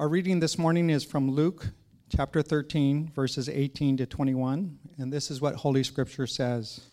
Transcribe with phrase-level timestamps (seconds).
[0.00, 1.72] Our reading this morning is from Luke
[2.08, 6.86] chapter 13, verses 18 to 21, and this is what Holy Scripture says.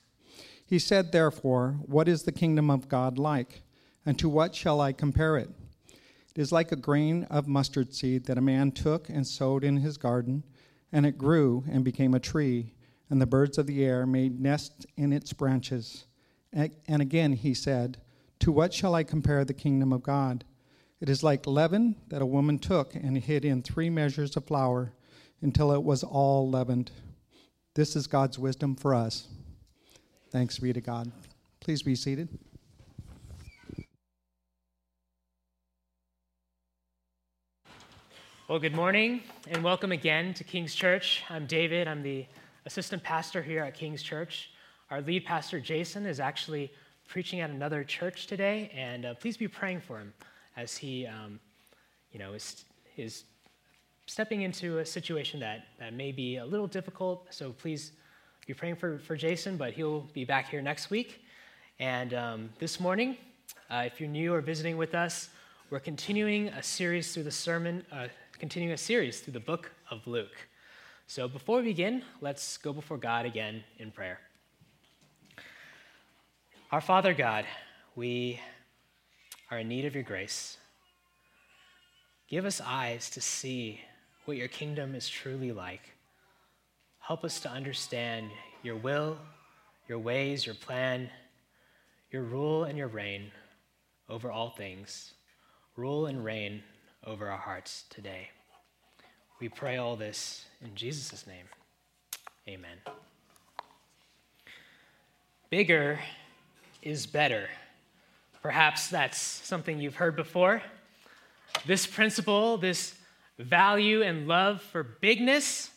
[0.66, 3.62] He said, Therefore, what is the kingdom of God like?
[4.06, 5.50] And to what shall I compare it?
[5.88, 9.78] It is like a grain of mustard seed that a man took and sowed in
[9.78, 10.44] his garden,
[10.92, 12.74] and it grew and became a tree,
[13.10, 16.08] and the birds of the air made nests in its branches.
[16.52, 18.02] And again he said,
[18.40, 20.44] To what shall I compare the kingdom of God?
[21.00, 24.94] It is like leaven that a woman took and hid in three measures of flour
[25.44, 26.90] until it was all leavened.
[27.76, 29.28] This is God's wisdom for us.
[30.32, 31.12] Thanks be to God.
[31.60, 32.30] Please be seated.
[38.48, 41.22] Well, good morning and welcome again to King's Church.
[41.30, 41.88] I'm David.
[41.88, 42.26] I'm the
[42.66, 44.50] assistant pastor here at King's Church.
[44.90, 46.72] Our lead pastor, Jason, is actually
[47.08, 50.12] preaching at another church today, and uh, please be praying for him
[50.58, 51.40] as he, um,
[52.12, 52.66] you know, is,
[52.98, 53.24] is
[54.08, 57.28] stepping into a situation that, that may be a little difficult.
[57.30, 57.92] So please
[58.48, 61.24] be praying for, for Jason, but he'll be back here next week.
[61.80, 63.18] And um, this morning,
[63.70, 65.30] uh, if you're new or visiting with us,
[65.70, 68.08] we're continuing a series through the sermon, uh,
[68.40, 70.48] continuing a series through the book of Luke.
[71.06, 74.20] So before we begin, let's go before God again in prayer.
[76.72, 77.46] Our Father God,
[77.96, 78.40] we
[79.50, 80.58] are in need of your grace.
[82.28, 83.80] Give us eyes to see
[84.26, 85.94] what your kingdom is truly like.
[87.00, 88.30] Help us to understand
[88.64, 89.18] your will,
[89.88, 91.10] your ways, your plan,
[92.12, 93.32] your rule and your reign
[94.10, 95.14] over all things.
[95.78, 96.64] Rule and reign
[97.06, 98.30] over our hearts today.
[99.40, 101.46] We pray all this in Jesus' name.
[102.48, 102.78] Amen.
[105.50, 106.00] Bigger
[106.82, 107.48] is better.
[108.42, 110.62] Perhaps that's something you've heard before.
[111.66, 112.96] This principle, this
[113.40, 115.72] value and love for bigness,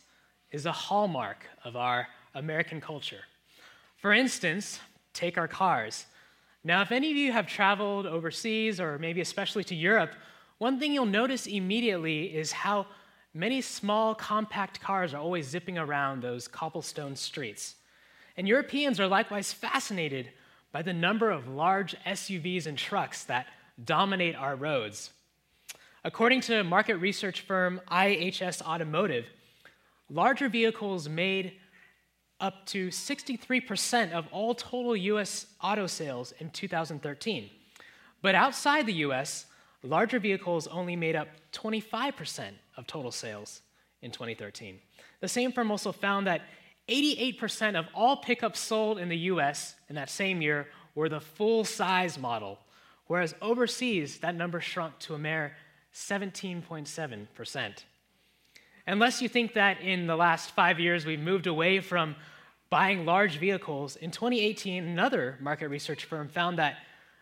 [0.50, 3.22] is a hallmark of our American culture.
[3.96, 4.80] For instance,
[5.12, 6.07] take our cars.
[6.62, 10.14] Now, if any of you have traveled overseas or maybe especially to Europe,
[10.58, 12.86] one thing you'll notice immediately is how
[13.33, 17.77] many small, compact cars are always zipping around those cobblestone streets.
[18.36, 20.30] And Europeans are likewise fascinated
[20.73, 23.47] by the number of large SUVs and trucks that
[23.83, 25.11] dominate our roads.
[26.05, 29.27] According to market research firm IHS Automotive,
[30.08, 31.53] larger vehicles made
[32.41, 37.51] up to 63% of all total US auto sales in 2013.
[38.23, 39.47] But outside the US,
[39.83, 43.63] larger vehicles only made up 25% of total sales
[44.02, 44.79] in 2013.
[45.20, 46.42] The same firm also found that
[46.90, 51.64] 88% of all pickups sold in the US in that same year were the full
[51.64, 52.58] size model,
[53.06, 55.56] whereas overseas, that number shrunk to a mere
[55.95, 57.73] 17.7%.
[58.86, 62.17] Unless you think that in the last five years we've moved away from
[62.70, 66.77] buying large vehicles, in 2018, another market research firm found that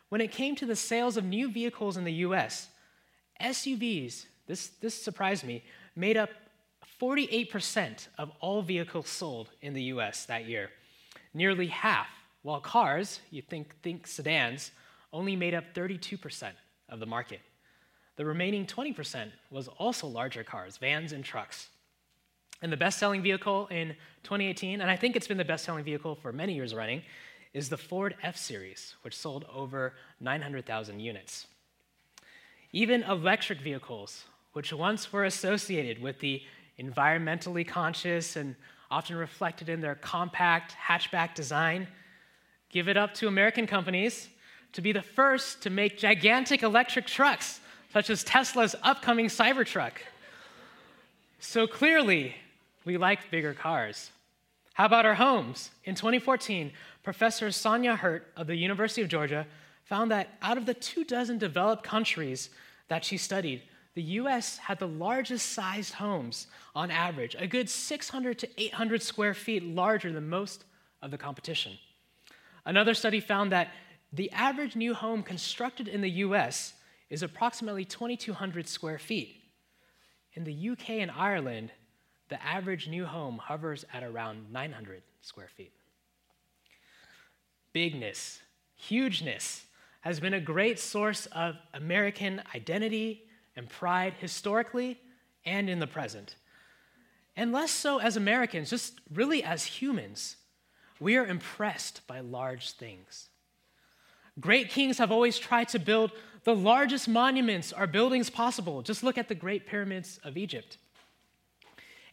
[0.09, 2.69] when it came to the sales of new vehicles in the US,
[3.41, 5.63] SUVs, this, this surprised me,
[5.95, 6.31] made up
[7.01, 10.71] 48% of all vehicles sold in the US that year,
[11.35, 12.09] nearly half,
[12.43, 14.73] while cars, you think, think sedans,
[15.13, 16.51] only made up 32%
[16.89, 17.41] of the market.
[18.17, 21.69] The remaining 20% was also larger cars, vans and trucks.
[22.61, 23.91] And the best selling vehicle in
[24.25, 27.03] 2018, and I think it's been the best selling vehicle for many years running,
[27.55, 31.47] is the Ford F Series, which sold over 900,000 units.
[32.73, 36.43] Even electric vehicles, which once were associated with the
[36.81, 38.55] environmentally conscious and
[38.91, 41.87] often reflected in their compact hatchback design,
[42.71, 44.29] give it up to American companies
[44.73, 47.61] to be the first to make gigantic electric trucks,
[47.93, 49.93] such as Tesla's upcoming Cybertruck.
[51.41, 52.35] So clearly,
[52.85, 54.11] we like bigger cars.
[54.75, 55.71] How about our homes?
[55.85, 56.73] In 2014,
[57.03, 59.47] Professor Sonia Hirt of the University of Georgia
[59.85, 62.51] found that out of the two dozen developed countries
[62.89, 63.63] that she studied,
[63.95, 69.35] the US had the largest sized homes on average, a good 600 to 800 square
[69.35, 70.65] feet larger than most
[71.03, 71.79] of the competition.
[72.65, 73.69] Another study found that
[74.13, 76.75] the average new home constructed in the US
[77.11, 79.43] is approximately 2,200 square feet.
[80.35, 81.73] In the UK and Ireland,
[82.29, 85.73] the average new home hovers at around 900 square feet.
[87.73, 88.41] Bigness,
[88.77, 89.65] hugeness,
[90.03, 93.25] has been a great source of American identity
[93.59, 94.99] and pride historically
[95.45, 96.37] and in the present.
[97.37, 100.37] And less so as Americans, just really as humans.
[101.01, 103.29] We are impressed by large things.
[104.41, 106.13] Great kings have always tried to build
[106.45, 108.81] the largest monuments or buildings possible.
[108.83, 110.79] Just look at the Great Pyramids of Egypt.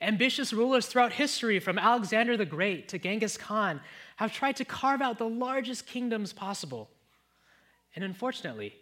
[0.01, 3.81] Ambitious rulers throughout history, from Alexander the Great to Genghis Khan,
[4.15, 6.89] have tried to carve out the largest kingdoms possible.
[7.95, 8.75] And unfortunately,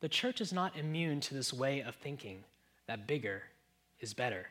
[0.00, 2.44] the church is not immune to this way of thinking
[2.86, 3.42] that bigger
[4.00, 4.46] is better.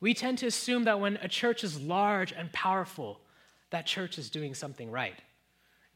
[0.00, 3.20] We tend to assume that when a church is large and powerful,
[3.70, 5.18] that church is doing something right.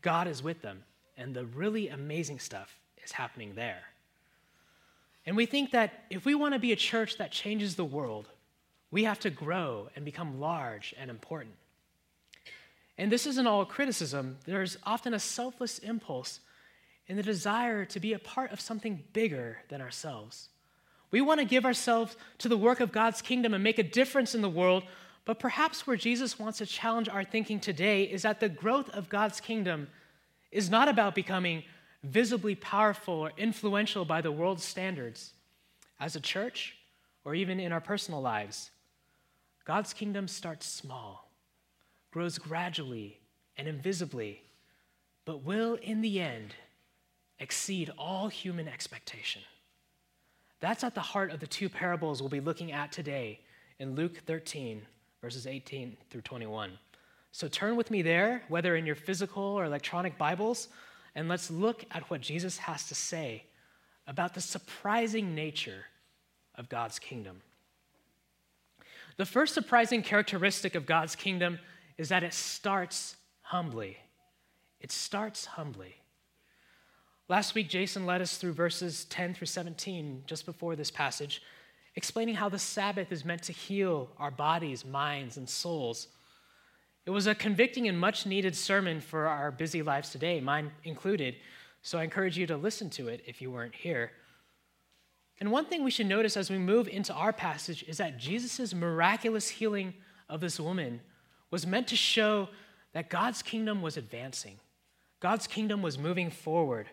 [0.02, 0.82] God is with them,
[1.16, 3.82] and the really amazing stuff is happening there.
[5.26, 8.28] And we think that if we want to be a church that changes the world,
[8.90, 11.54] we have to grow and become large and important.
[12.96, 16.40] And this isn't all criticism, there's often a selfless impulse
[17.10, 20.48] in the desire to be a part of something bigger than ourselves.
[21.10, 24.32] We want to give ourselves to the work of God's kingdom and make a difference
[24.32, 24.84] in the world,
[25.24, 29.08] but perhaps where Jesus wants to challenge our thinking today is that the growth of
[29.08, 29.88] God's kingdom
[30.52, 31.64] is not about becoming
[32.04, 35.32] visibly powerful or influential by the world's standards
[35.98, 36.76] as a church
[37.24, 38.70] or even in our personal lives.
[39.64, 41.28] God's kingdom starts small,
[42.12, 43.18] grows gradually
[43.56, 44.44] and invisibly,
[45.24, 46.54] but will in the end
[47.40, 49.42] exceed all human expectation.
[50.60, 53.40] That's at the heart of the two parables we'll be looking at today
[53.78, 54.82] in Luke 13,
[55.22, 56.78] verses 18 through 21.
[57.32, 60.68] So turn with me there, whether in your physical or electronic Bibles,
[61.14, 63.44] and let's look at what Jesus has to say
[64.06, 65.86] about the surprising nature
[66.56, 67.40] of God's kingdom.
[69.16, 71.58] The first surprising characteristic of God's kingdom
[71.96, 73.96] is that it starts humbly.
[74.80, 75.99] It starts humbly.
[77.30, 81.40] Last week, Jason led us through verses 10 through 17, just before this passage,
[81.94, 86.08] explaining how the Sabbath is meant to heal our bodies, minds, and souls.
[87.06, 91.36] It was a convicting and much needed sermon for our busy lives today, mine included,
[91.82, 94.10] so I encourage you to listen to it if you weren't here.
[95.38, 98.74] And one thing we should notice as we move into our passage is that Jesus'
[98.74, 99.94] miraculous healing
[100.28, 101.00] of this woman
[101.52, 102.48] was meant to show
[102.92, 104.58] that God's kingdom was advancing.
[105.20, 106.88] God's kingdom was moving forward,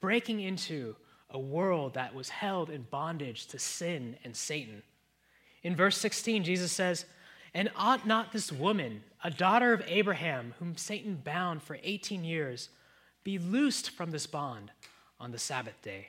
[0.00, 0.96] breaking into
[1.30, 4.82] a world that was held in bondage to sin and Satan.
[5.62, 7.04] In verse 16, Jesus says,
[7.54, 12.70] And ought not this woman, a daughter of Abraham, whom Satan bound for 18 years,
[13.22, 14.72] be loosed from this bond
[15.20, 16.08] on the Sabbath day?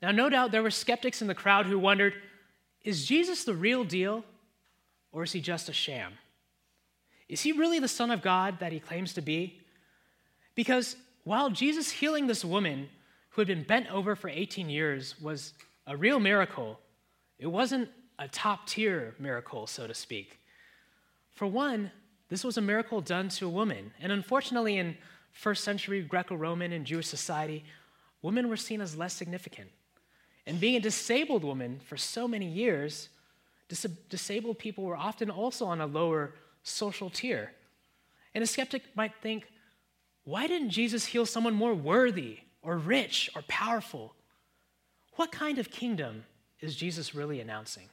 [0.00, 2.14] Now, no doubt there were skeptics in the crowd who wondered
[2.82, 4.24] is Jesus the real deal
[5.12, 6.14] or is he just a sham?
[7.28, 9.60] Is he really the Son of God that he claims to be?
[10.54, 10.96] Because
[11.30, 12.88] while Jesus healing this woman
[13.28, 15.54] who had been bent over for 18 years was
[15.86, 16.80] a real miracle,
[17.38, 17.88] it wasn't
[18.18, 20.40] a top tier miracle, so to speak.
[21.36, 21.92] For one,
[22.30, 23.92] this was a miracle done to a woman.
[24.00, 24.96] And unfortunately, in
[25.30, 27.64] first century Greco Roman and Jewish society,
[28.22, 29.70] women were seen as less significant.
[30.48, 33.08] And being a disabled woman for so many years,
[33.68, 36.34] dis- disabled people were often also on a lower
[36.64, 37.52] social tier.
[38.34, 39.44] And a skeptic might think,
[40.24, 44.14] why didn't Jesus heal someone more worthy or rich or powerful?
[45.16, 46.24] What kind of kingdom
[46.60, 47.88] is Jesus really announcing?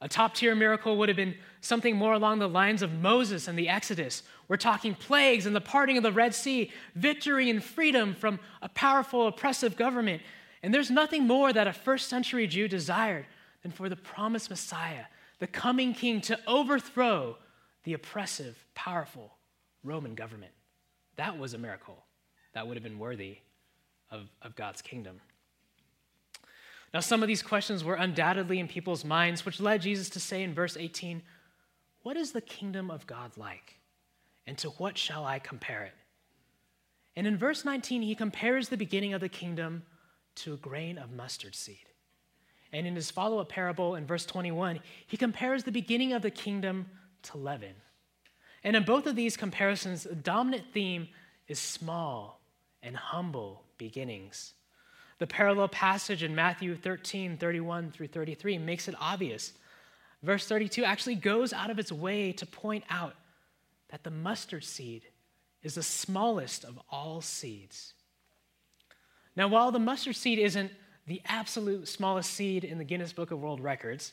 [0.00, 3.58] A top tier miracle would have been something more along the lines of Moses and
[3.58, 4.22] the Exodus.
[4.46, 8.68] We're talking plagues and the parting of the Red Sea, victory and freedom from a
[8.68, 10.20] powerful, oppressive government,
[10.62, 13.26] and there's nothing more that a first century Jew desired
[13.62, 15.04] than for the promised Messiah,
[15.38, 17.36] the coming king, to overthrow
[17.84, 19.32] the oppressive, powerful
[19.82, 20.52] Roman government.
[21.16, 22.04] That was a miracle
[22.52, 23.38] that would have been worthy
[24.10, 25.20] of, of God's kingdom.
[26.94, 30.42] Now, some of these questions were undoubtedly in people's minds, which led Jesus to say
[30.42, 31.22] in verse 18,
[32.02, 33.80] What is the kingdom of God like?
[34.46, 35.94] And to what shall I compare it?
[37.16, 39.82] And in verse 19, he compares the beginning of the kingdom
[40.36, 41.86] to a grain of mustard seed.
[42.72, 46.30] And in his follow up parable in verse 21, he compares the beginning of the
[46.30, 46.86] kingdom
[47.22, 47.74] to leaven.
[48.66, 51.06] And in both of these comparisons, the dominant theme
[51.46, 52.40] is small
[52.82, 54.54] and humble beginnings.
[55.20, 59.52] The parallel passage in Matthew 13, 31 through 33 makes it obvious.
[60.24, 63.14] Verse 32 actually goes out of its way to point out
[63.90, 65.04] that the mustard seed
[65.62, 67.94] is the smallest of all seeds.
[69.36, 70.72] Now, while the mustard seed isn't
[71.06, 74.12] the absolute smallest seed in the Guinness Book of World Records,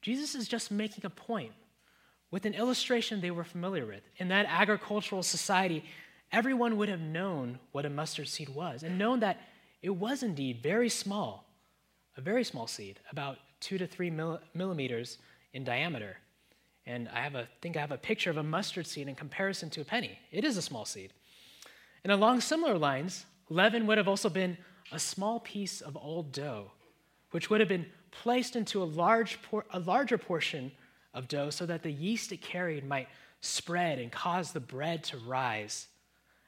[0.00, 1.54] Jesus is just making a point
[2.30, 4.02] with an illustration they were familiar with.
[4.16, 5.84] In that agricultural society,
[6.32, 9.40] everyone would have known what a mustard seed was and known that
[9.82, 11.44] it was indeed very small,
[12.16, 14.10] a very small seed, about two to three
[14.54, 15.18] millimeters
[15.52, 16.16] in diameter.
[16.86, 19.70] And I have a, think I have a picture of a mustard seed in comparison
[19.70, 20.18] to a penny.
[20.30, 21.12] It is a small seed.
[22.04, 24.56] And along similar lines, leaven would have also been
[24.92, 26.70] a small piece of old dough,
[27.30, 30.72] which would have been placed into a, large por- a larger portion
[31.14, 33.08] of dough so that the yeast it carried might
[33.40, 35.88] spread and cause the bread to rise.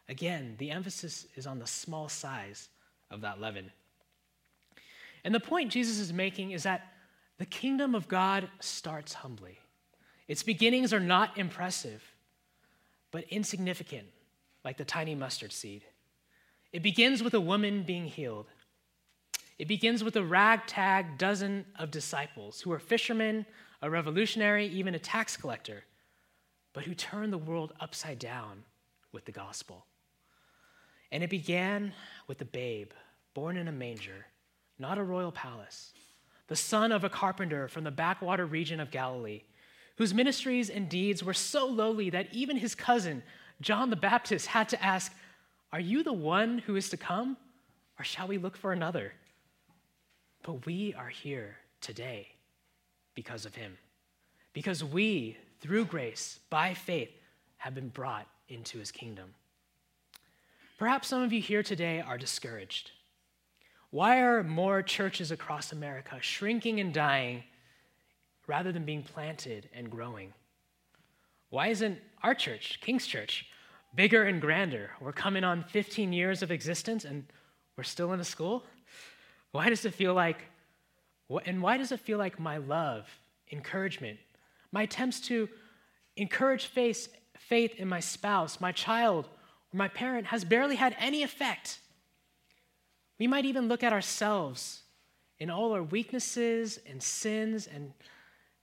[0.08, 2.68] Again, the emphasis is on the small size
[3.10, 3.70] of that leaven.
[5.24, 6.92] And the point Jesus is making is that
[7.38, 9.58] the kingdom of God starts humbly.
[10.28, 12.02] Its beginnings are not impressive,
[13.10, 14.06] but insignificant,
[14.64, 15.84] like the tiny mustard seed.
[16.72, 18.46] It begins with a woman being healed.
[19.58, 23.46] It begins with a ragtag dozen of disciples who are fishermen,
[23.82, 25.82] a revolutionary, even a tax collector,
[26.72, 28.62] but who turned the world upside down
[29.10, 29.84] with the gospel.
[31.10, 31.92] And it began
[32.28, 32.92] with a babe
[33.34, 34.26] born in a manger,
[34.78, 35.92] not a royal palace,
[36.46, 39.42] the son of a carpenter from the backwater region of Galilee,
[39.96, 43.22] whose ministries and deeds were so lowly that even his cousin,
[43.60, 45.12] John the Baptist, had to ask,
[45.72, 47.36] Are you the one who is to come,
[47.98, 49.12] or shall we look for another?
[50.42, 52.28] But we are here today
[53.14, 53.78] because of him,
[54.52, 57.10] because we, through grace, by faith,
[57.58, 59.34] have been brought into his kingdom.
[60.78, 62.90] Perhaps some of you here today are discouraged.
[63.90, 67.44] Why are more churches across America shrinking and dying
[68.46, 70.32] rather than being planted and growing?
[71.50, 73.46] Why isn't our church, King's Church,
[73.94, 74.90] bigger and grander?
[75.00, 77.26] We're coming on 15 years of existence and
[77.76, 78.64] we're still in a school?
[79.50, 80.38] Why does it feel like,
[81.38, 83.06] and why does it feel like my love,
[83.50, 84.18] encouragement,
[84.70, 85.48] my attempts to
[86.16, 87.08] encourage faith,
[87.38, 89.26] faith in my spouse, my child,
[89.72, 91.78] or my parent has barely had any effect?
[93.18, 94.82] We might even look at ourselves
[95.38, 97.92] in all our weaknesses and sins and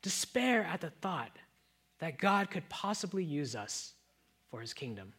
[0.01, 1.31] despair at the thought
[1.99, 3.93] that God could possibly use us
[4.49, 5.13] for his kingdom.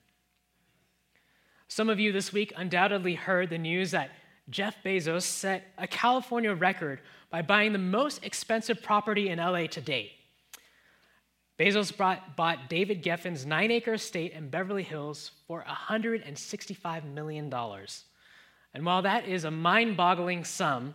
[1.68, 4.10] Some of you this week undoubtedly heard the news that
[4.50, 9.80] Jeff Bezos set a California record by buying the most expensive property in LA to
[9.80, 10.12] date.
[11.58, 17.52] Bezos brought, bought David Geffen's nine acre estate in Beverly Hills for $165 million.
[18.72, 20.94] And while that is a mind boggling sum,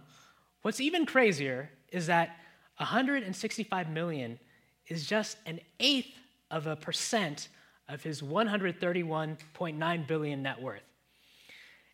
[0.63, 2.37] what's even crazier is that
[2.77, 4.39] 165 million
[4.87, 6.17] is just an eighth
[6.49, 7.49] of a percent
[7.87, 10.81] of his 131.9 billion net worth.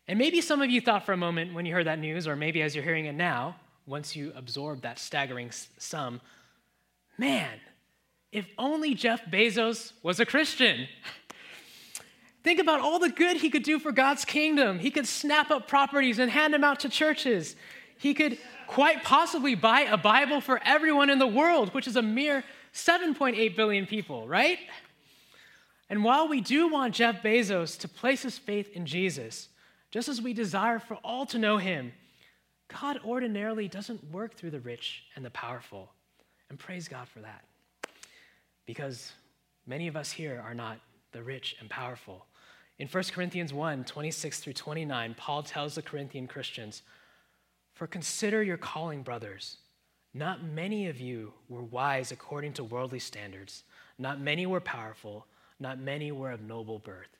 [0.08, 2.36] And maybe some of you thought for a moment when you heard that news, or
[2.36, 3.56] maybe as you're hearing it now,
[3.86, 6.20] once you absorb that staggering sum,
[7.18, 7.60] man,
[8.32, 10.88] if only Jeff Bezos was a Christian.
[12.42, 14.80] Think about all the good he could do for God's kingdom.
[14.80, 17.54] He could snap up properties and hand them out to churches.
[17.98, 22.02] He could quite possibly buy a Bible for everyone in the world, which is a
[22.02, 22.42] mere
[22.74, 24.58] 7.8 billion people, right?
[25.88, 29.48] And while we do want Jeff Bezos to place his faith in Jesus,
[29.92, 31.92] just as we desire for all to know him,
[32.80, 35.92] God ordinarily doesn't work through the rich and the powerful.
[36.48, 37.44] And praise God for that.
[38.66, 39.12] Because
[39.66, 40.78] many of us here are not
[41.12, 42.24] the rich and powerful.
[42.78, 46.82] In 1 Corinthians 1 26 through 29, Paul tells the Corinthian Christians,
[47.74, 49.58] For consider your calling, brothers.
[50.14, 53.64] Not many of you were wise according to worldly standards,
[53.98, 55.26] not many were powerful,
[55.60, 57.16] not many were of noble birth.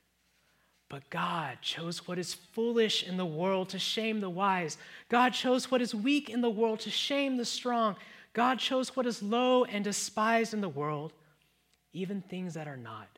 [0.92, 4.76] But God chose what is foolish in the world to shame the wise.
[5.08, 7.96] God chose what is weak in the world to shame the strong.
[8.34, 11.14] God chose what is low and despised in the world,
[11.94, 13.08] even things that are not,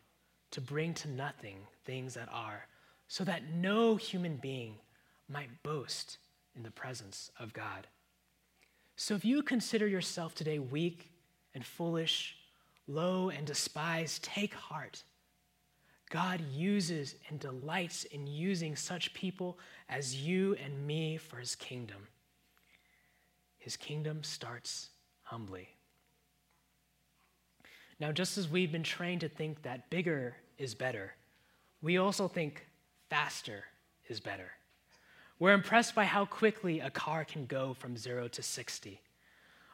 [0.52, 2.64] to bring to nothing things that are,
[3.08, 4.76] so that no human being
[5.28, 6.18] might boast
[6.54, 7.88] in the presence of God.
[8.94, 11.10] So if you consider yourself today weak
[11.56, 12.36] and foolish,
[12.86, 15.02] low and despised, take heart.
[16.10, 19.58] God uses and delights in using such people
[19.88, 22.08] as you and me for his kingdom.
[23.58, 24.90] His kingdom starts
[25.22, 25.68] humbly.
[27.98, 31.14] Now, just as we've been trained to think that bigger is better,
[31.80, 32.66] we also think
[33.08, 33.64] faster
[34.08, 34.50] is better.
[35.38, 39.00] We're impressed by how quickly a car can go from zero to 60,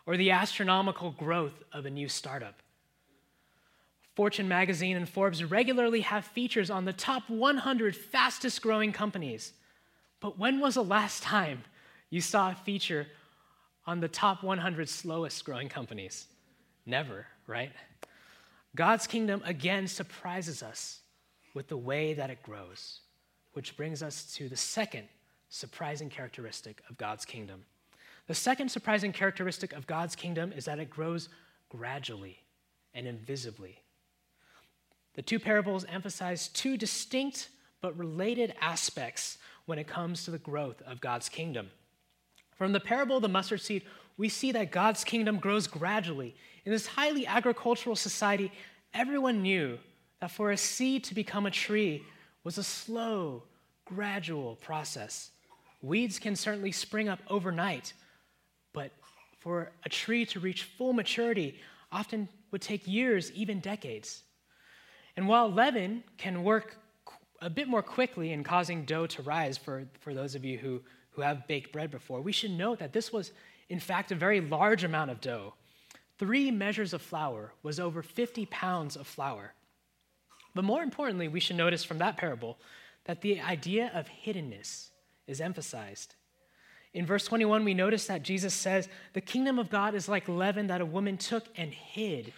[0.07, 2.63] or the astronomical growth of a new startup.
[4.21, 9.55] Fortune magazine and Forbes regularly have features on the top 100 fastest growing companies.
[10.21, 11.65] But when was the last time
[12.11, 13.07] you saw a feature
[13.87, 16.27] on the top 100 slowest growing companies?
[16.85, 17.73] Never, right?
[18.77, 21.01] God's kingdom again surprises us
[21.55, 23.01] with the way that it grows,
[23.55, 25.09] which brings us to the second
[25.49, 27.65] surprising characteristic of God's kingdom.
[28.27, 31.31] The second surprising characteristic of God's kingdom is that it grows
[31.71, 32.43] gradually
[32.93, 33.79] and invisibly.
[35.15, 37.49] The two parables emphasize two distinct
[37.81, 41.71] but related aspects when it comes to the growth of God's kingdom.
[42.57, 43.85] From the parable of the mustard seed,
[44.17, 46.35] we see that God's kingdom grows gradually.
[46.65, 48.53] In this highly agricultural society,
[48.93, 49.79] everyone knew
[50.21, 52.05] that for a seed to become a tree
[52.45, 53.45] was a slow,
[53.87, 55.31] gradual process.
[55.83, 57.95] Weeds can certainly spring up overnight,
[58.75, 58.93] but
[59.39, 61.59] for a tree to reach full maturity
[61.91, 64.23] often would take years, even decades.
[65.17, 66.77] And while leaven can work
[67.41, 70.83] a bit more quickly in causing dough to rise for, for those of you who,
[71.11, 73.33] who have baked bread before, we should note that this was,
[73.69, 75.55] in fact, a very large amount of dough.
[76.19, 79.55] Three measures of flour was over 50 pounds of flour.
[80.55, 82.59] But more importantly, we should notice from that parable
[83.05, 84.91] that the idea of hiddenness
[85.27, 86.17] is emphasized.
[86.93, 90.67] In verse 21, we notice that Jesus says, The kingdom of God is like leaven
[90.67, 92.33] that a woman took and hid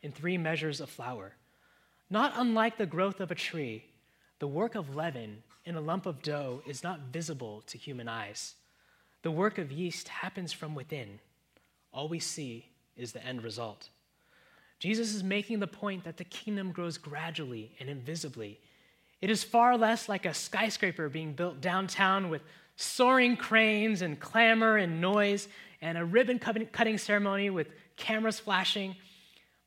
[0.00, 1.34] in three measures of flour.
[2.08, 3.84] Not unlike the growth of a tree,
[4.38, 8.54] the work of leaven in a lump of dough is not visible to human eyes.
[9.22, 11.18] The work of yeast happens from within.
[11.92, 13.88] All we see is the end result.
[14.78, 18.60] Jesus is making the point that the kingdom grows gradually and invisibly.
[19.20, 22.42] It is far less like a skyscraper being built downtown with
[22.76, 25.48] soaring cranes and clamor and noise
[25.80, 28.94] and a ribbon cutting ceremony with cameras flashing,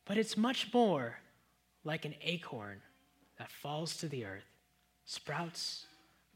[0.06, 1.18] but it's much more
[1.84, 2.82] like an acorn
[3.38, 4.50] that falls to the earth,
[5.06, 5.86] sprouts,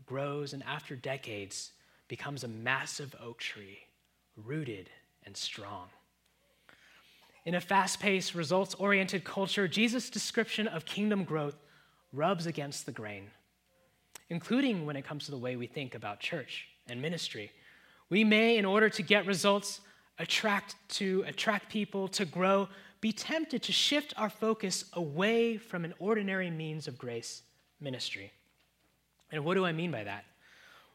[0.06, 1.72] grows, and after decades
[2.08, 3.80] becomes a massive oak tree,
[4.38, 4.90] rooted
[5.26, 5.88] and strong.
[7.46, 11.58] In a fast paced, results oriented culture, Jesus' description of kingdom growth
[12.14, 13.30] rubs against the grain,
[14.30, 17.52] including when it comes to the way we think about church and ministry.
[18.10, 19.82] We may, in order to get results,
[20.20, 22.70] attract to attract people to grow,
[23.04, 27.42] be tempted to shift our focus away from an ordinary means of grace
[27.82, 28.32] ministry.
[29.30, 30.24] And what do I mean by that?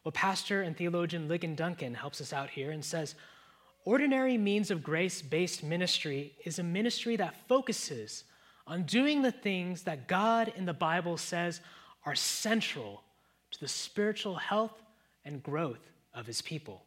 [0.03, 3.13] Well, pastor and theologian Ligon Duncan helps us out here and says,
[3.85, 8.23] ordinary means of grace based ministry is a ministry that focuses
[8.65, 11.61] on doing the things that God in the Bible says
[12.07, 13.03] are central
[13.51, 14.81] to the spiritual health
[15.25, 16.85] and growth of his people.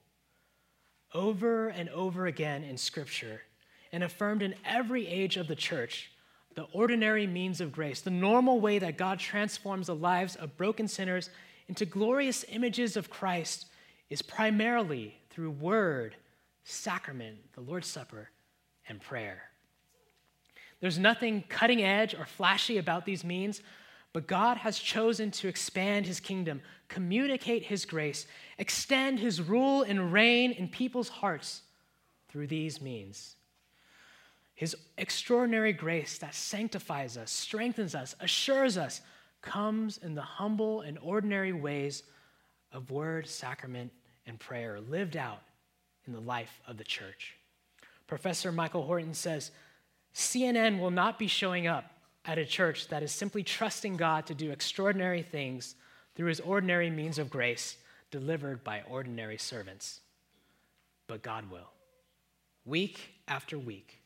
[1.14, 3.42] Over and over again in Scripture,
[3.92, 6.10] and affirmed in every age of the church
[6.54, 10.86] the ordinary means of grace, the normal way that God transforms the lives of broken
[10.86, 11.30] sinners
[11.68, 13.66] into glorious images of Christ,
[14.10, 16.14] is primarily through word,
[16.64, 18.28] sacrament, the Lord's Supper,
[18.88, 19.44] and prayer.
[20.80, 23.62] There's nothing cutting edge or flashy about these means,
[24.12, 28.26] but God has chosen to expand his kingdom, communicate his grace,
[28.58, 31.62] extend his rule and reign in people's hearts
[32.28, 33.36] through these means.
[34.62, 39.00] His extraordinary grace that sanctifies us, strengthens us, assures us,
[39.40, 42.04] comes in the humble and ordinary ways
[42.70, 43.90] of word, sacrament,
[44.24, 45.40] and prayer lived out
[46.06, 47.34] in the life of the church.
[48.06, 49.50] Professor Michael Horton says
[50.14, 51.90] CNN will not be showing up
[52.24, 55.74] at a church that is simply trusting God to do extraordinary things
[56.14, 57.78] through his ordinary means of grace
[58.12, 59.98] delivered by ordinary servants.
[61.08, 61.72] But God will.
[62.64, 64.01] Week after week,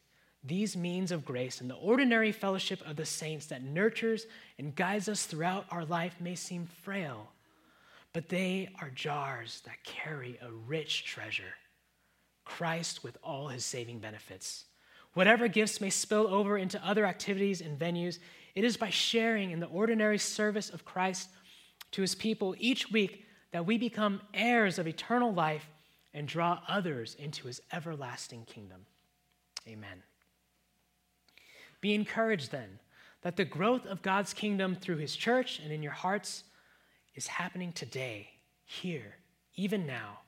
[0.46, 4.26] these means of grace and the ordinary fellowship of the saints that nurtures
[4.58, 7.28] and guides us throughout our life may seem frail,
[8.12, 11.54] but they are jars that carry a rich treasure
[12.44, 14.66] Christ with all his saving benefits.
[15.14, 18.18] Whatever gifts may spill over into other activities and venues,
[18.54, 21.28] it is by sharing in the ordinary service of Christ
[21.92, 25.68] to his people each week that we become heirs of eternal life
[26.14, 28.86] and draw others into his everlasting kingdom.
[29.66, 30.02] Amen.
[31.80, 32.78] Be encouraged then
[33.22, 36.44] that the growth of God's kingdom through his church and in your hearts
[37.14, 38.30] is happening today,
[38.64, 39.16] here,
[39.56, 40.18] even now.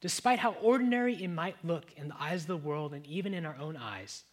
[0.00, 3.44] Despite how ordinary it might look in the eyes of the world and even in
[3.44, 4.24] our own eyes,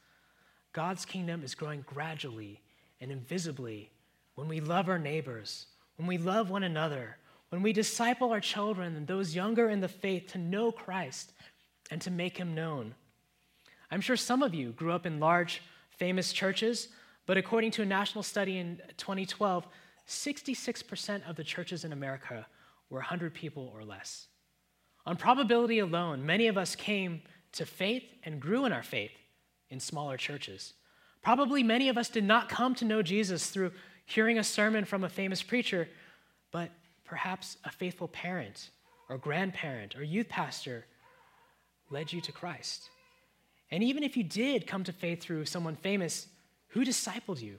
[0.73, 2.61] God's kingdom is growing gradually
[3.01, 3.91] and invisibly
[4.35, 5.65] when we love our neighbors,
[5.97, 7.17] when we love one another,
[7.49, 11.31] when we disciple our children and those younger in the faith to know Christ
[11.89, 12.93] and to make him known.
[13.89, 15.61] I'm sure some of you grew up in large
[15.97, 16.89] famous churches,
[17.25, 19.67] but according to a national study in 2012,
[20.07, 22.45] 66% of the churches in America
[22.89, 24.27] were 100 people or less.
[25.05, 27.21] On probability alone, many of us came
[27.53, 29.11] to faith and grew in our faith
[29.69, 30.73] in smaller churches.
[31.21, 33.71] Probably many of us did not come to know Jesus through
[34.05, 35.87] hearing a sermon from a famous preacher,
[36.51, 36.69] but
[37.03, 38.69] perhaps a faithful parent
[39.09, 40.85] or grandparent or youth pastor
[41.89, 42.89] led you to Christ.
[43.71, 46.27] And even if you did come to faith through someone famous,
[46.69, 47.57] who discipled you?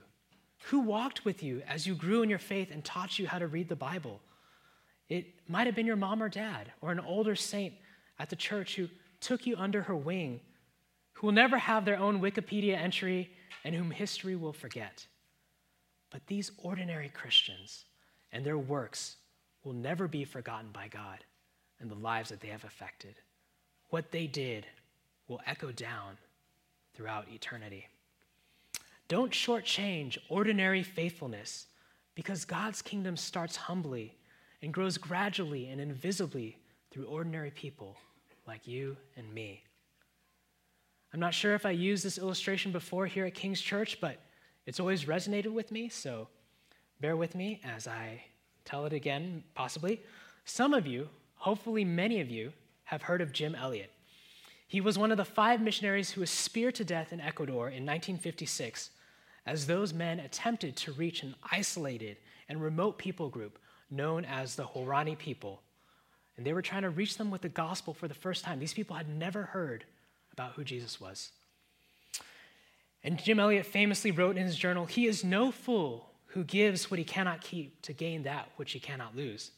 [0.65, 3.47] Who walked with you as you grew in your faith and taught you how to
[3.47, 4.21] read the Bible?
[5.09, 7.73] It might have been your mom or dad, or an older saint
[8.19, 8.89] at the church who
[9.21, 10.41] took you under her wing,
[11.13, 13.31] who will never have their own Wikipedia entry
[13.63, 15.07] and whom history will forget.
[16.09, 17.85] But these ordinary Christians
[18.31, 19.17] and their works
[19.63, 21.23] will never be forgotten by God
[21.79, 23.15] and the lives that they have affected.
[23.89, 24.65] What they did
[25.27, 26.17] will echo down
[26.93, 27.87] throughout eternity.
[29.07, 31.67] Don't shortchange ordinary faithfulness
[32.15, 34.17] because God's kingdom starts humbly
[34.61, 36.57] and grows gradually and invisibly
[36.91, 37.95] through ordinary people
[38.47, 39.63] like you and me.
[41.13, 44.17] I'm not sure if I used this illustration before here at King's Church, but
[44.65, 46.27] it's always resonated with me, so
[46.99, 48.21] bear with me as I
[48.65, 50.01] tell it again, possibly.
[50.43, 52.51] Some of you, hopefully many of you,
[52.83, 53.91] have heard of Jim Elliot.
[54.67, 57.85] He was one of the five missionaries who was speared to death in Ecuador in
[57.85, 58.89] 1956
[59.45, 62.17] as those men attempted to reach an isolated
[62.49, 63.57] and remote people group
[63.89, 65.61] known as the Huaorani people.
[66.35, 68.59] And they were trying to reach them with the gospel for the first time.
[68.59, 69.85] These people had never heard
[70.33, 71.31] about who Jesus was.
[73.03, 76.99] And Jim Elliot famously wrote in his journal He is no fool who gives what
[76.99, 79.51] he cannot keep to gain that which he cannot lose.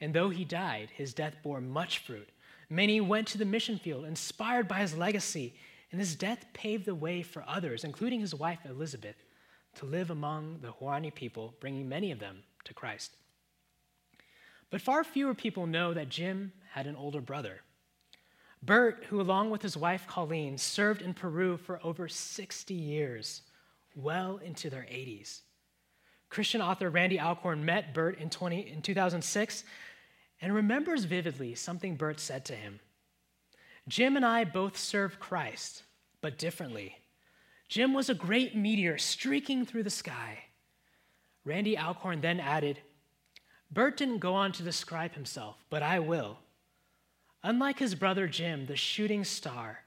[0.00, 2.28] And though he died, his death bore much fruit.
[2.68, 5.54] Many went to the mission field, inspired by his legacy
[5.92, 9.16] and his death paved the way for others, including his wife Elizabeth,
[9.76, 13.16] to live among the Huaorani people, bringing many of them to Christ.
[14.70, 17.60] But far fewer people know that Jim had an older brother.
[18.62, 23.42] Bert, who, along with his wife Colleen, served in Peru for over 60 years,
[23.94, 25.42] well into their 80s.
[26.28, 29.62] Christian author Randy Alcorn met Bert in, 20, in 2006
[30.40, 32.80] and remembers vividly something Bert said to him.
[33.88, 35.82] Jim and I both serve Christ,
[36.20, 36.96] but differently.
[37.68, 40.44] Jim was a great meteor streaking through the sky.
[41.44, 42.80] Randy Alcorn then added,
[43.70, 46.38] Bert didn't go on to describe himself, but I will.
[47.42, 49.80] Unlike his brother Jim, the shooting star,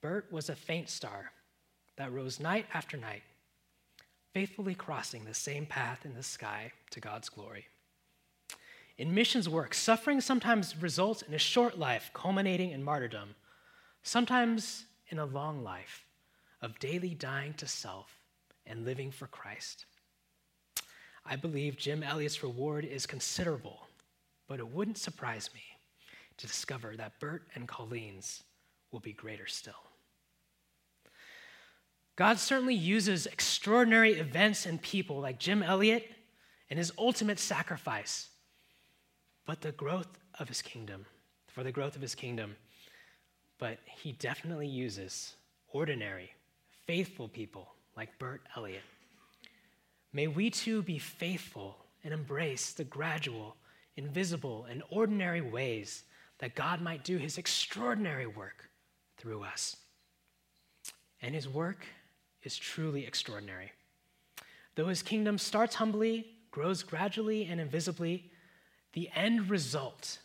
[0.00, 1.32] Bert was a faint star
[1.96, 3.22] that rose night after night,
[4.32, 7.66] faithfully crossing the same path in the sky to God's glory.
[9.00, 13.34] In missions work, suffering sometimes results in a short life culminating in martyrdom,
[14.02, 16.04] sometimes in a long life
[16.60, 18.14] of daily dying to self
[18.66, 19.86] and living for Christ.
[21.24, 23.86] I believe Jim Elliot's reward is considerable,
[24.46, 25.62] but it wouldn't surprise me
[26.36, 28.42] to discover that Bert and Colleen's
[28.92, 29.82] will be greater still.
[32.16, 36.06] God certainly uses extraordinary events and people like Jim Elliot
[36.68, 38.29] and his ultimate sacrifice
[39.50, 41.04] but the growth of his kingdom,
[41.48, 42.54] for the growth of his kingdom.
[43.58, 45.34] But he definitely uses
[45.72, 46.30] ordinary,
[46.86, 48.84] faithful people like Bert Elliot.
[50.12, 53.56] May we too be faithful and embrace the gradual,
[53.96, 56.04] invisible, and ordinary ways
[56.38, 58.70] that God might do his extraordinary work
[59.16, 59.74] through us.
[61.22, 61.86] And his work
[62.44, 63.72] is truly extraordinary.
[64.76, 68.30] Though his kingdom starts humbly, grows gradually and invisibly,
[68.92, 70.18] the end result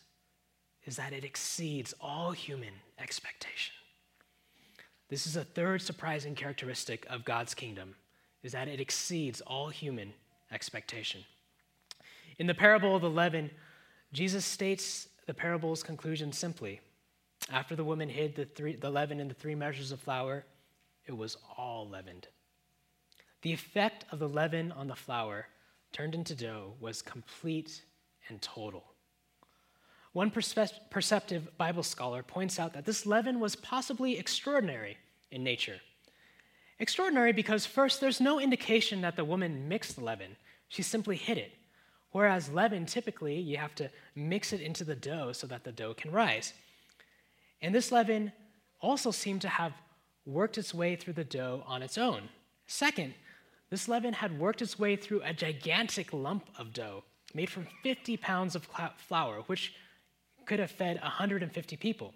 [0.84, 3.74] is that it exceeds all human expectation.
[5.08, 7.94] This is a third surprising characteristic of God's kingdom
[8.42, 10.12] is that it exceeds all human
[10.52, 11.24] expectation.
[12.38, 13.50] In the parable of the leaven,
[14.12, 16.80] Jesus states the parable's conclusion simply.
[17.50, 20.44] After the woman hid the, three, the leaven in the three measures of flour,
[21.06, 22.28] it was all leavened.
[23.42, 25.46] The effect of the leaven on the flour
[25.92, 27.82] turned into dough was complete
[28.28, 28.84] and total.
[30.12, 34.96] One perceptive Bible scholar points out that this leaven was possibly extraordinary
[35.30, 35.80] in nature.
[36.78, 40.36] Extraordinary because, first, there's no indication that the woman mixed leaven,
[40.68, 41.52] she simply hid it.
[42.12, 45.92] Whereas leaven, typically, you have to mix it into the dough so that the dough
[45.92, 46.54] can rise.
[47.60, 48.32] And this leaven
[48.80, 49.72] also seemed to have
[50.24, 52.22] worked its way through the dough on its own.
[52.66, 53.12] Second,
[53.68, 57.04] this leaven had worked its way through a gigantic lump of dough
[57.36, 59.74] made from 50 pounds of flour, which
[60.46, 62.14] could have fed 150 people.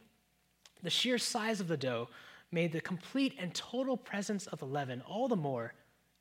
[0.83, 2.09] The sheer size of the dough
[2.51, 5.75] made the complete and total presence of the leaven all the more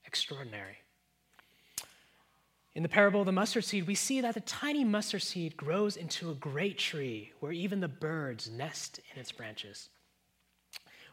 [0.06, 0.80] extraordinary.
[2.76, 5.96] In the parable of the mustard seed, we see that the tiny mustard seed grows
[5.96, 9.90] into a great tree where even the birds nest in its branches.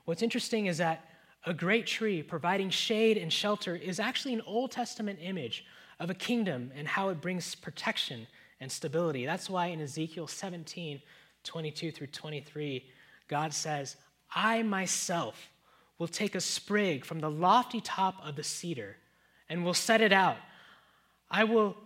[0.05, 1.05] What's interesting is that
[1.45, 5.65] a great tree providing shade and shelter is actually an Old Testament image
[5.99, 8.27] of a kingdom and how it brings protection
[8.61, 9.27] and stability.
[9.27, 11.01] That's why in Ezekiel 17,
[11.45, 12.85] 22 through 23,
[13.29, 13.97] God says,
[14.35, 15.49] I myself
[15.99, 18.97] will take a sprig from the lofty top of the cedar
[19.49, 20.37] and will set it out.
[21.31, 21.77] I will,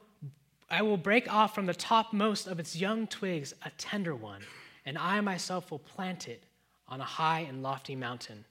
[0.69, 4.43] I will break off from the topmost of its young twigs a tender one,
[4.85, 6.43] and I myself will plant it
[6.89, 8.45] on a high and lofty mountain.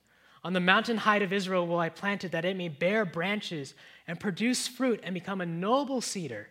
[0.44, 3.74] On the mountain height of Israel will I plant it, that it may bear branches
[4.08, 6.48] and produce fruit and become a noble cedar.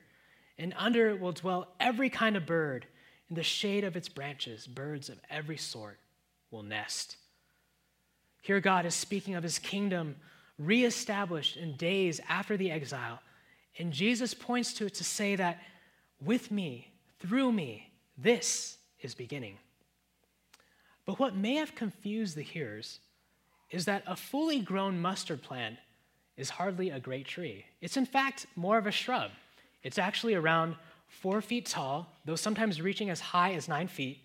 [0.59, 2.87] And under it will dwell every kind of bird.
[3.31, 5.99] In the shade of its branches, birds of every sort
[6.51, 7.17] will nest.
[8.43, 10.17] Here, God is speaking of his kingdom
[10.59, 13.21] reestablished in days after the exile.
[13.79, 15.61] And Jesus points to it to say that
[16.21, 19.59] with me, through me, this is beginning.
[21.05, 23.01] But what may have confused the hearers
[23.71, 25.77] is that a fully grown mustard plant
[26.37, 27.65] is hardly a great tree.
[27.81, 29.31] It's in fact more of a shrub.
[29.83, 30.77] It's actually around
[31.09, 34.19] four feet tall, though sometimes reaching as high as nine feet.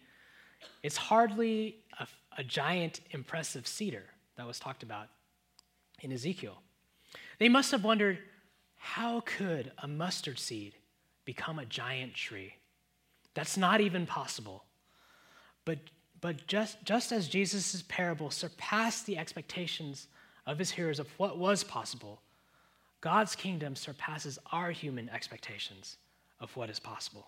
[0.81, 4.03] It's hardly a, a giant, impressive cedar
[4.37, 5.07] that was talked about
[6.01, 6.57] in Ezekiel.
[7.39, 8.19] They must have wondered
[8.77, 10.75] how could a mustard seed
[11.25, 12.55] become a giant tree?
[13.33, 14.65] That's not even possible.
[15.65, 15.79] But,
[16.23, 20.07] but just, just as Jesus' parable surpassed the expectations
[20.47, 22.21] of his hearers of what was possible,
[23.01, 25.97] God's kingdom surpasses our human expectations
[26.39, 27.27] of what is possible.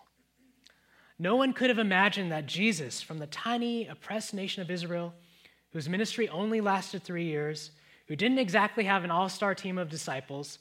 [1.18, 5.12] No one could have imagined that Jesus, from the tiny, oppressed nation of Israel,
[5.72, 7.72] whose ministry only lasted three years,
[8.08, 10.58] who didn't exactly have an all star team of disciples,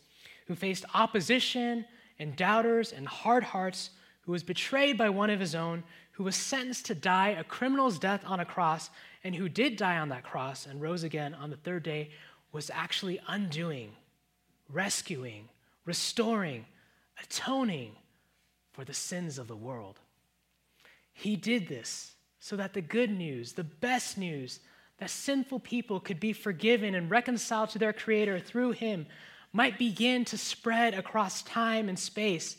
[0.48, 1.86] who faced opposition
[2.20, 3.92] and doubters and hard hearts,
[4.26, 5.84] who was betrayed by one of his own,
[6.14, 8.90] who was sentenced to die a criminal's death on a cross,
[9.24, 12.10] and who did die on that cross and rose again on the third day,
[12.52, 13.92] was actually undoing,
[14.70, 15.50] rescuing,
[15.86, 16.66] restoring,
[17.22, 17.92] atoning
[18.72, 20.00] for the sins of the world.
[21.14, 24.60] He did this so that the good news, the best news,
[24.98, 29.06] that sinful people could be forgiven and reconciled to their Creator through Him
[29.52, 32.58] might begin to spread across time and space,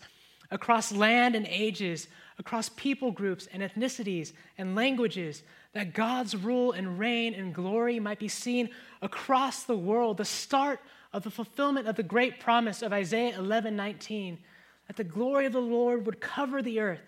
[0.50, 6.98] across land and ages, across people groups and ethnicities and languages, that God's rule and
[6.98, 8.70] reign and glory might be seen
[9.02, 10.80] across the world, the start
[11.12, 14.38] of the fulfillment of the great promise of Isaiah 11 19,
[14.86, 17.00] that the glory of the Lord would cover the earth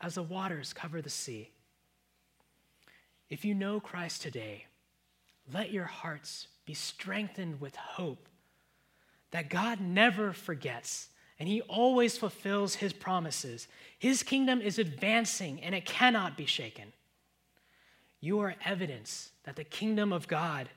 [0.00, 1.50] as the waters cover the sea.
[3.30, 4.66] If you know Christ today,
[5.52, 8.28] let your hearts be strengthened with hope
[9.30, 11.08] that God never forgets
[11.42, 13.66] and he always fulfills his promises.
[13.98, 16.92] His kingdom is advancing and it cannot be shaken.
[18.20, 20.68] You are evidence that the kingdom of God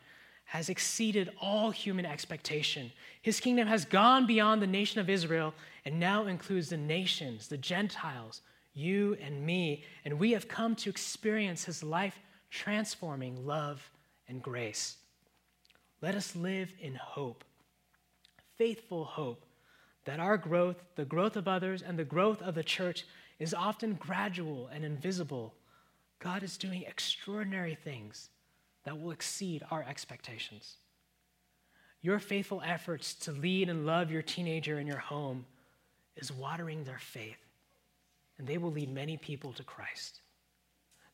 [0.45, 2.91] has exceeded all human expectation.
[3.21, 5.53] His kingdom has gone beyond the nation of Israel
[5.85, 8.41] and now includes the nations, the Gentiles,
[8.73, 12.17] you and me, and we have come to experience his life
[12.49, 13.87] transforming love
[14.27, 14.95] and grace.
[16.01, 17.43] Let us live in hope,
[18.57, 19.45] faithful hope,
[20.05, 23.05] that our growth, the growth of others, and the growth of the church
[23.39, 25.53] is often gradual and invisible.
[26.19, 28.29] God is doing extraordinary things
[28.85, 30.77] that will exceed our expectations.
[32.01, 35.45] Your faithful efforts to lead and love your teenager in your home
[36.15, 37.43] is watering their faith,
[38.37, 40.21] and they will lead many people to Christ.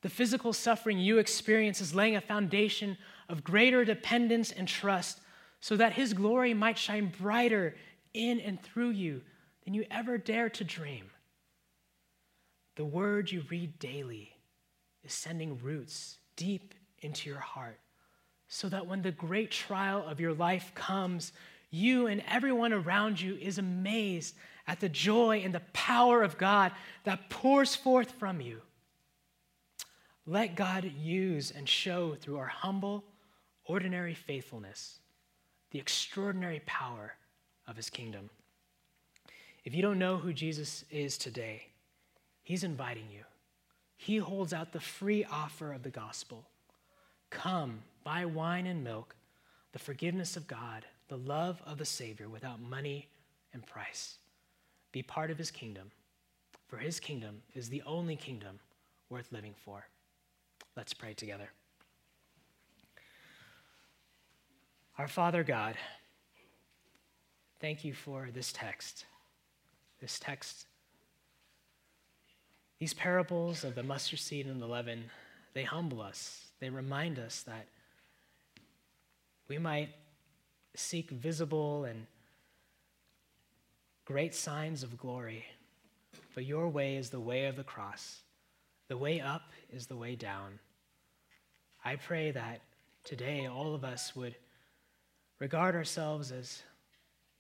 [0.02, 2.98] The physical suffering you experience is laying a foundation
[3.30, 5.22] of greater dependence and trust
[5.62, 7.76] so that His glory might shine brighter
[8.14, 9.22] in and through you
[9.64, 11.10] than you ever dare to dream.
[12.76, 14.32] The word you read daily
[15.04, 17.80] is sending roots deep into your heart
[18.48, 21.32] so that when the great trial of your life comes,
[21.70, 24.36] you and everyone around you is amazed
[24.68, 26.72] at the joy and the power of God
[27.04, 28.62] that pours forth from you.
[30.26, 33.04] Let God use and show through our humble,
[33.66, 35.00] ordinary faithfulness
[35.72, 37.16] the extraordinary power
[37.68, 38.30] of his kingdom.
[39.64, 41.68] If you don't know who Jesus is today,
[42.44, 43.24] he's inviting you.
[43.96, 46.46] He holds out the free offer of the gospel.
[47.30, 49.16] Come, buy wine and milk,
[49.74, 53.08] the forgiveness of God, the love of the Savior without money
[53.54, 54.18] and price.
[54.92, 55.92] Be part of his kingdom,
[56.68, 58.60] for his kingdom is the only kingdom
[59.10, 59.88] worth living for.
[60.76, 61.50] Let's pray together.
[64.98, 65.76] Our Father God,
[67.62, 69.06] thank you for this text.
[70.02, 70.66] This text,
[72.80, 75.04] these parables of the mustard seed and the leaven,
[75.54, 76.48] they humble us.
[76.60, 77.68] They remind us that
[79.48, 79.90] we might
[80.76, 82.08] seek visible and
[84.06, 85.46] great signs of glory,
[86.34, 88.22] but your way is the way of the cross.
[88.88, 90.58] The way up is the way down.
[91.86, 92.62] I pray that
[93.04, 94.36] today all of us would
[95.40, 96.64] regard ourselves as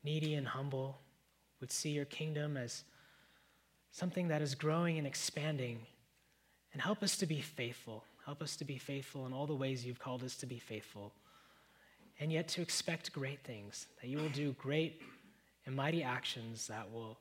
[0.04, 1.00] needy and humble
[1.60, 2.84] would see your kingdom as
[3.92, 5.80] something that is growing and expanding.
[6.74, 8.04] And help us to be faithful.
[8.26, 11.12] Help us to be faithful in all the ways you've called us to be faithful.
[12.20, 15.02] And yet to expect great things, that you will do great
[15.66, 17.18] and mighty actions that will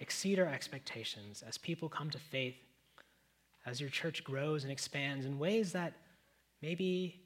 [0.00, 2.56] exceed our expectations as people come to faith,
[3.64, 5.94] as your church grows and expands in ways that
[6.62, 7.20] maybe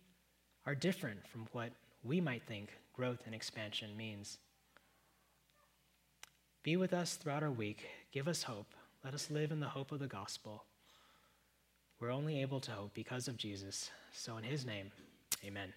[0.67, 1.71] are different from what
[2.03, 4.39] we might think growth and expansion means.
[6.63, 7.87] Be with us throughout our week.
[8.13, 8.75] Give us hope.
[9.05, 10.65] Let us live in the hope of the gospel.
[12.01, 13.91] We're only able to hope because of Jesus.
[14.13, 14.91] So, in his name,
[15.45, 15.73] amen.